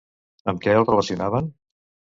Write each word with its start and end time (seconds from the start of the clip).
Amb 0.53 0.63
què 0.65 0.75
el 0.79 0.89
relacionaven? 0.89 1.55